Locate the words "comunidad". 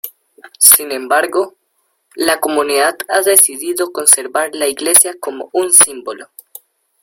2.39-2.97